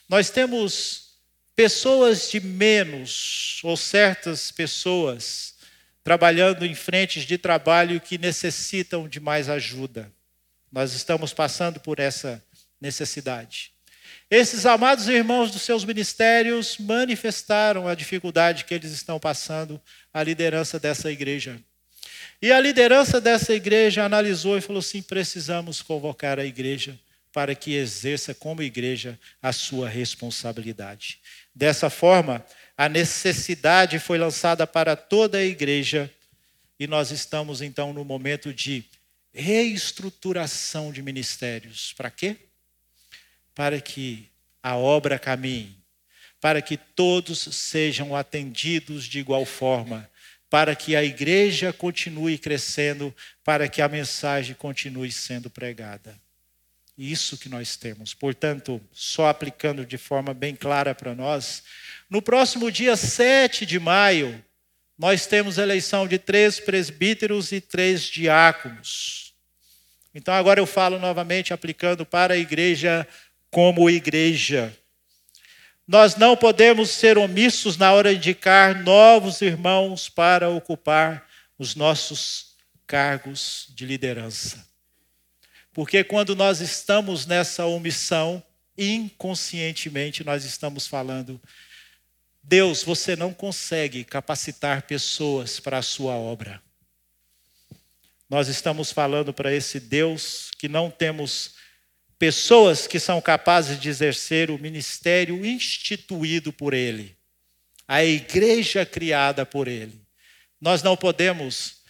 [0.08, 1.16] Nós temos
[1.56, 5.56] pessoas de menos, ou certas pessoas,
[6.04, 10.10] trabalhando em frentes de trabalho que necessitam de mais ajuda.
[10.70, 12.40] Nós estamos passando por essa
[12.80, 13.72] necessidade.
[14.30, 19.80] Esses amados irmãos dos seus ministérios manifestaram a dificuldade que eles estão passando
[20.12, 21.60] à liderança dessa igreja.
[22.42, 26.98] E a liderança dessa igreja analisou e falou assim: precisamos convocar a igreja
[27.32, 31.18] para que exerça como igreja a sua responsabilidade.
[31.54, 32.44] Dessa forma,
[32.76, 36.10] a necessidade foi lançada para toda a igreja
[36.78, 38.84] e nós estamos então no momento de
[39.32, 41.92] reestruturação de ministérios.
[41.92, 42.36] Para quê?
[43.54, 44.28] Para que
[44.62, 45.76] a obra caminhe,
[46.40, 50.08] para que todos sejam atendidos de igual forma,
[50.48, 56.18] para que a igreja continue crescendo, para que a mensagem continue sendo pregada.
[56.98, 58.12] Isso que nós temos.
[58.12, 61.62] Portanto, só aplicando de forma bem clara para nós,
[62.10, 64.44] no próximo dia 7 de maio,
[64.98, 69.32] nós temos a eleição de três presbíteros e três diáconos.
[70.14, 73.06] Então, agora eu falo novamente, aplicando para a igreja
[73.50, 74.76] como igreja.
[75.86, 82.54] Nós não podemos ser omissos na hora de indicar novos irmãos para ocupar os nossos
[82.86, 84.66] cargos de liderança.
[85.72, 88.42] Porque quando nós estamos nessa omissão,
[88.78, 91.40] inconscientemente nós estamos falando:
[92.42, 96.62] Deus, você não consegue capacitar pessoas para a sua obra.
[98.28, 101.56] Nós estamos falando para esse Deus que não temos
[102.20, 107.16] pessoas que são capazes de exercer o ministério instituído por Ele,
[107.88, 109.98] a igreja criada por Ele.
[110.60, 111.80] Nós não podemos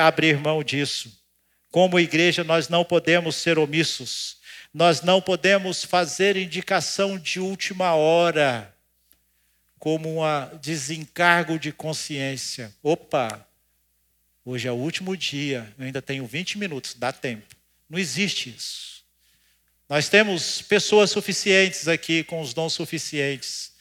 [0.00, 1.20] abrir mão disso.
[1.68, 4.36] Como igreja, nós não podemos ser omissos.
[4.72, 8.72] Nós não podemos fazer indicação de última hora,
[9.80, 12.72] como um desencargo de consciência.
[12.84, 13.44] Opa,
[14.44, 17.56] hoje é o último dia, eu ainda tenho 20 minutos, dá tempo.
[17.90, 19.01] Não existe isso.
[19.88, 23.72] Nós temos pessoas suficientes aqui, com os dons suficientes,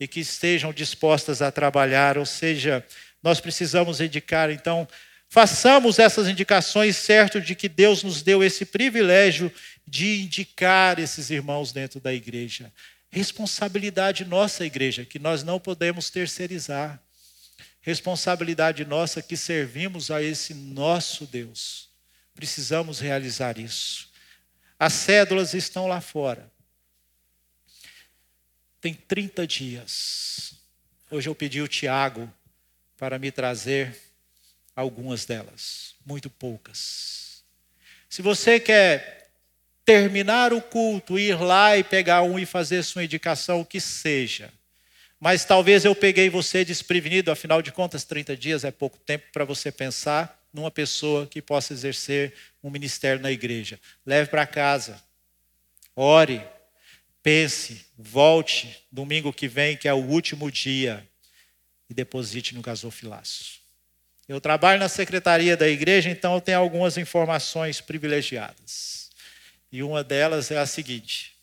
[0.00, 2.84] e que estejam dispostas a trabalhar, ou seja,
[3.22, 4.86] nós precisamos indicar, então,
[5.28, 9.52] façamos essas indicações, certo de que Deus nos deu esse privilégio
[9.86, 12.72] de indicar esses irmãos dentro da igreja.
[13.10, 17.00] Responsabilidade nossa, igreja, que nós não podemos terceirizar.
[17.80, 21.88] Responsabilidade nossa que servimos a esse nosso Deus.
[22.34, 24.07] Precisamos realizar isso.
[24.78, 26.48] As cédulas estão lá fora.
[28.80, 30.54] Tem 30 dias.
[31.10, 32.32] Hoje eu pedi o Tiago
[32.96, 33.96] para me trazer
[34.76, 37.42] algumas delas, muito poucas.
[38.08, 39.30] Se você quer
[39.84, 44.52] terminar o culto, ir lá e pegar um e fazer sua indicação, o que seja.
[45.18, 49.44] Mas talvez eu peguei você desprevenido, afinal de contas, 30 dias é pouco tempo para
[49.44, 53.78] você pensar numa pessoa que possa exercer um ministério na igreja.
[54.04, 55.02] Leve para casa,
[55.94, 56.42] ore,
[57.22, 61.06] pense, volte domingo que vem, que é o último dia,
[61.88, 63.60] e deposite no gasofilaço.
[64.28, 69.10] Eu trabalho na secretaria da igreja, então eu tenho algumas informações privilegiadas.
[69.72, 71.34] E uma delas é a seguinte: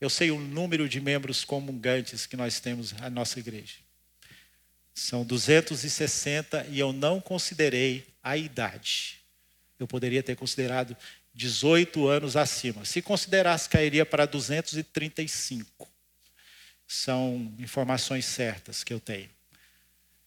[0.00, 3.87] eu sei o número de membros comungantes que nós temos na nossa igreja.
[4.98, 9.20] São 260 e eu não considerei a idade.
[9.78, 10.96] Eu poderia ter considerado
[11.32, 12.84] 18 anos acima.
[12.84, 15.88] Se considerasse, cairia para 235.
[16.84, 19.30] São informações certas que eu tenho.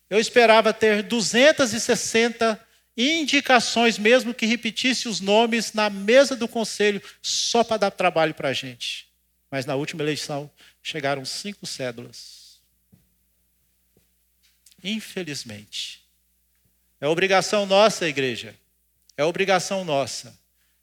[0.09, 2.57] Eu esperava ter 260
[2.95, 8.49] indicações, mesmo que repetisse os nomes na mesa do conselho, só para dar trabalho para
[8.49, 9.05] a gente.
[9.51, 10.49] Mas na última eleição
[10.81, 12.40] chegaram cinco cédulas
[14.83, 16.01] Infelizmente.
[16.99, 18.55] É obrigação nossa, igreja.
[19.17, 20.39] É obrigação nossa.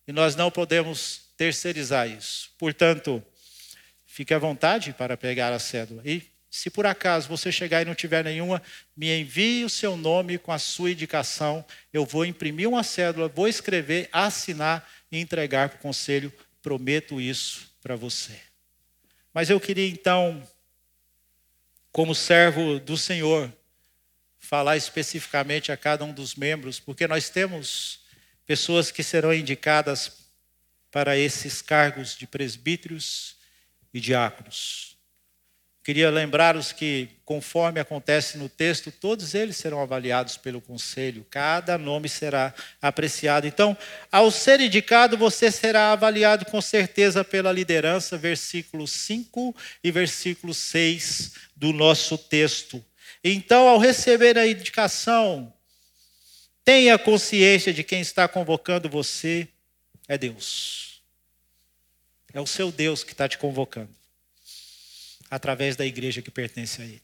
[0.06, 2.50] E nós não podemos terceirizar isso.
[2.58, 3.22] Portanto,
[4.06, 6.02] fique à vontade para pegar a cédula.
[6.04, 8.62] E se por acaso você chegar e não tiver nenhuma,
[8.96, 11.64] me envie o seu nome com a sua indicação.
[11.92, 16.32] Eu vou imprimir uma cédula, vou escrever, assinar e entregar para o conselho.
[16.62, 18.38] Prometo isso para você.
[19.32, 20.42] Mas eu queria então,
[21.92, 23.52] como servo do Senhor,
[24.48, 28.00] falar especificamente a cada um dos membros, porque nós temos
[28.46, 30.10] pessoas que serão indicadas
[30.90, 33.36] para esses cargos de presbíteros
[33.92, 34.96] e diáconos.
[35.84, 42.08] Queria lembrar-os que, conforme acontece no texto, todos eles serão avaliados pelo conselho, cada nome
[42.08, 43.46] será apreciado.
[43.46, 43.76] Então,
[44.10, 51.32] ao ser indicado, você será avaliado com certeza pela liderança, versículo 5 e versículo 6
[51.54, 52.82] do nosso texto.
[53.22, 55.52] Então, ao receber a indicação,
[56.64, 59.48] tenha consciência de quem está convocando você
[60.06, 61.02] é Deus.
[62.32, 63.94] É o seu Deus que está te convocando
[65.30, 67.02] através da igreja que pertence a Ele.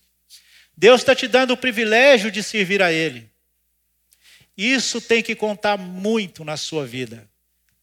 [0.77, 3.31] Deus está te dando o privilégio de servir a Ele.
[4.57, 7.29] Isso tem que contar muito na sua vida.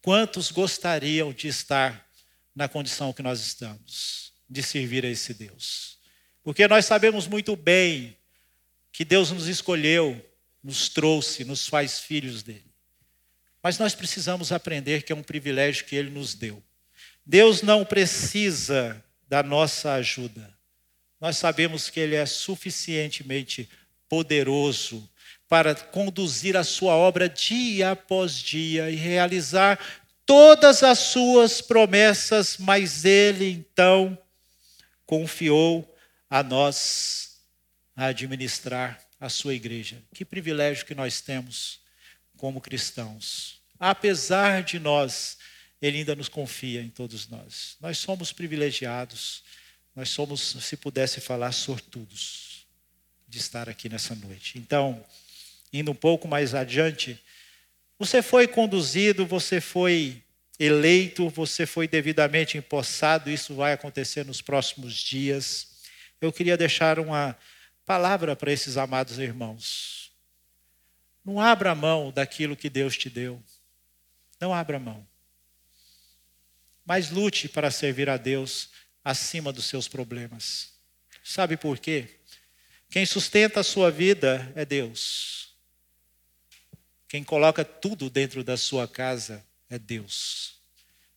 [0.02, 2.08] Quantos gostariam de estar
[2.56, 5.98] na condição que nós estamos, de servir a esse Deus?
[6.44, 8.18] Porque nós sabemos muito bem
[8.92, 10.24] que Deus nos escolheu,
[10.64, 12.72] nos trouxe, nos faz filhos dele.
[13.64, 16.62] Mas nós precisamos aprender que é um privilégio que ele nos deu.
[17.26, 20.54] Deus não precisa da nossa ajuda.
[21.22, 23.70] Nós sabemos que Ele é suficientemente
[24.10, 25.08] poderoso
[25.48, 29.80] para conduzir a sua obra dia após dia e realizar
[30.26, 34.18] todas as suas promessas, mas Ele então
[35.06, 35.96] confiou
[36.30, 37.31] a nós
[38.02, 40.02] a administrar a sua igreja.
[40.12, 41.80] Que privilégio que nós temos
[42.36, 43.62] como cristãos.
[43.80, 45.38] Apesar de nós
[45.80, 47.78] ele ainda nos confia em todos nós.
[47.80, 49.44] Nós somos privilegiados,
[49.96, 52.66] nós somos, se pudesse falar, sortudos
[53.28, 54.58] de estar aqui nessa noite.
[54.58, 55.06] Então,
[55.72, 57.22] indo um pouco mais adiante,
[58.00, 60.24] você foi conduzido, você foi
[60.60, 65.68] eleito, você foi devidamente empossado, isso vai acontecer nos próximos dias.
[66.20, 67.38] Eu queria deixar uma
[67.92, 70.12] palavra para esses amados irmãos.
[71.24, 73.42] Não abra mão daquilo que Deus te deu.
[74.40, 75.06] Não abra mão
[76.86, 78.70] mas lute para servir a Deus
[79.04, 80.74] acima dos seus problemas.
[81.24, 82.20] Sabe por quê?
[82.90, 85.56] Quem sustenta a sua vida é Deus.
[87.08, 90.56] Quem coloca tudo dentro da sua casa é Deus.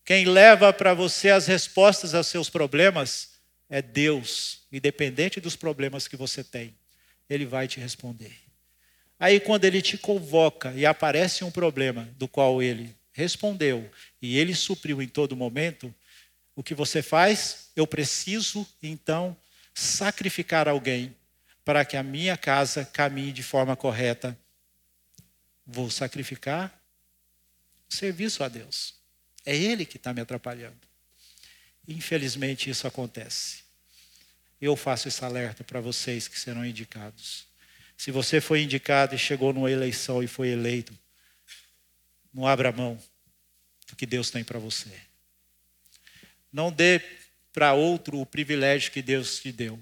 [0.04, 3.30] Quem leva para você as respostas aos seus problemas
[3.68, 6.74] é Deus, independente dos problemas que você tem.
[7.28, 8.34] Ele vai te responder.
[9.18, 13.88] Aí, quando ele te convoca e aparece um problema do qual ele respondeu
[14.20, 15.94] e ele supriu em todo momento,
[16.56, 17.70] o que você faz?
[17.74, 19.36] Eu preciso, então,
[19.72, 21.14] sacrificar alguém
[21.64, 24.38] para que a minha casa caminhe de forma correta.
[25.66, 26.78] Vou sacrificar
[27.88, 28.94] serviço a Deus.
[29.46, 30.76] É Ele que está me atrapalhando.
[31.86, 33.63] Infelizmente, isso acontece.
[34.60, 37.46] Eu faço esse alerta para vocês que serão indicados.
[37.96, 40.92] Se você foi indicado e chegou numa eleição e foi eleito,
[42.32, 43.00] não abra mão
[43.88, 44.90] do que Deus tem para você.
[46.52, 47.00] Não dê
[47.52, 49.78] para outro o privilégio que Deus te deu.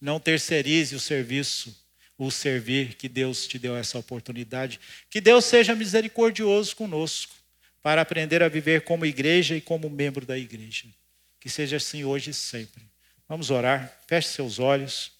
[0.00, 1.74] Não terceirize o serviço,
[2.18, 4.78] o servir que Deus te deu essa oportunidade.
[5.08, 7.34] Que Deus seja misericordioso conosco
[7.82, 10.86] para aprender a viver como igreja e como membro da igreja.
[11.40, 12.82] Que seja assim hoje e sempre.
[13.26, 14.00] Vamos orar.
[14.06, 15.12] Feche seus olhos.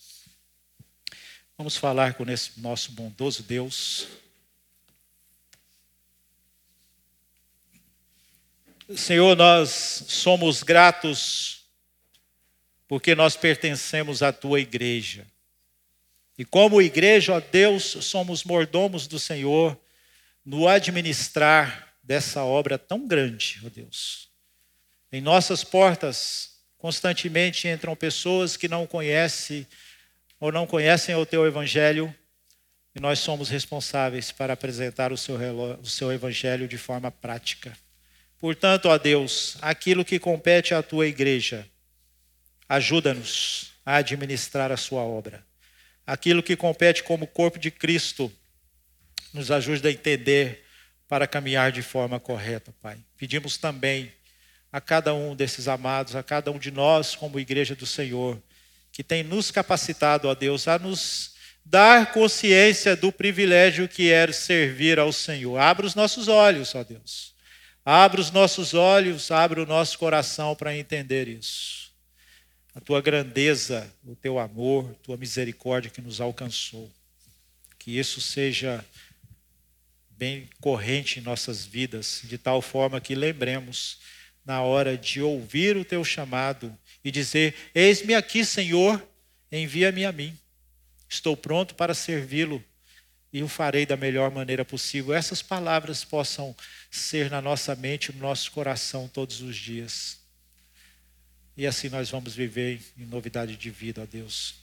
[1.56, 4.06] Vamos falar com esse nosso bondoso Deus.
[8.94, 9.70] Senhor, nós
[10.08, 11.64] somos gratos
[12.86, 15.26] porque nós pertencemos à tua igreja.
[16.36, 19.80] E como igreja, ó Deus, somos mordomos do Senhor
[20.44, 24.28] no administrar dessa obra tão grande, ó Deus.
[25.10, 26.53] Em nossas portas
[26.84, 29.66] constantemente entram pessoas que não conhecem
[30.38, 32.14] ou não conhecem o teu evangelho,
[32.94, 35.34] e nós somos responsáveis para apresentar o seu,
[35.80, 37.74] o seu evangelho de forma prática.
[38.36, 41.66] Portanto, ó Deus, aquilo que compete à tua igreja,
[42.68, 45.42] ajuda-nos a administrar a sua obra.
[46.06, 48.30] Aquilo que compete como corpo de Cristo,
[49.32, 50.66] nos ajude a entender
[51.08, 52.98] para caminhar de forma correta, Pai.
[53.16, 54.12] Pedimos também
[54.74, 58.42] a cada um desses amados, a cada um de nós, como igreja do Senhor,
[58.90, 64.98] que tem nos capacitado, ó Deus, a nos dar consciência do privilégio que é servir
[64.98, 65.58] ao Senhor.
[65.58, 67.36] Abra os nossos olhos, ó Deus.
[67.84, 71.92] Abra os nossos olhos, abra o nosso coração para entender isso.
[72.74, 76.90] A tua grandeza, o teu amor, tua misericórdia que nos alcançou.
[77.78, 78.84] Que isso seja
[80.10, 84.00] bem corrente em nossas vidas, de tal forma que lembremos
[84.44, 89.02] na hora de ouvir o teu chamado e dizer: Eis-me aqui, Senhor,
[89.50, 90.36] envia-me a mim.
[91.08, 92.62] Estou pronto para servi-lo
[93.32, 95.14] e o farei da melhor maneira possível.
[95.14, 96.54] Essas palavras possam
[96.90, 100.20] ser na nossa mente, no nosso coração todos os dias.
[101.56, 104.56] E assim nós vamos viver em novidade de vida, ó Deus.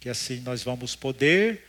[0.00, 1.64] Que assim nós vamos poder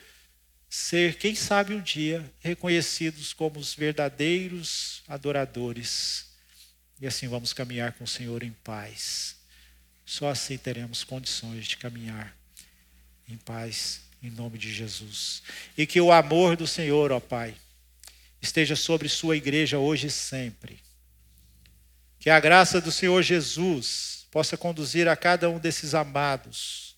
[0.70, 6.29] ser, quem sabe um dia, reconhecidos como os verdadeiros adoradores.
[7.02, 9.38] E assim vamos caminhar com o Senhor em paz.
[10.06, 12.36] Só assim teremos condições de caminhar
[13.28, 15.44] em paz, em nome de Jesus.
[15.78, 17.56] E que o amor do Senhor, ó Pai,
[18.42, 20.80] esteja sobre Sua igreja hoje e sempre.
[22.20, 26.96] Que a graça do Senhor Jesus possa conduzir a cada um desses amados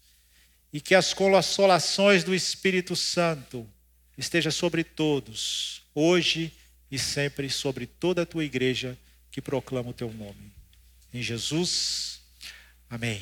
[0.73, 3.67] e que as consolações do Espírito Santo
[4.17, 6.51] esteja sobre todos, hoje
[6.89, 8.97] e sempre sobre toda a tua igreja
[9.31, 10.51] que proclama o teu nome.
[11.13, 12.21] Em Jesus,
[12.89, 13.21] amém.